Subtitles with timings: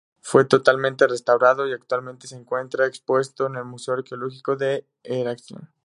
[0.19, 5.71] Fue totalmente restaurado y actualmente se encuentra expuesto en el Museo Arqueológico de Heraclión.